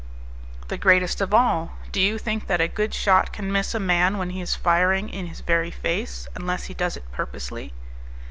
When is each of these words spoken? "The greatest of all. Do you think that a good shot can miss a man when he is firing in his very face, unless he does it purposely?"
"The 0.69 0.79
greatest 0.79 1.21
of 1.21 1.31
all. 1.31 1.73
Do 1.91 2.01
you 2.01 2.17
think 2.17 2.47
that 2.47 2.59
a 2.59 2.67
good 2.67 2.91
shot 2.91 3.31
can 3.31 3.51
miss 3.51 3.75
a 3.75 3.79
man 3.79 4.17
when 4.17 4.31
he 4.31 4.41
is 4.41 4.55
firing 4.55 5.09
in 5.09 5.27
his 5.27 5.41
very 5.41 5.69
face, 5.69 6.27
unless 6.33 6.63
he 6.63 6.73
does 6.73 6.97
it 6.97 7.11
purposely?" 7.11 7.71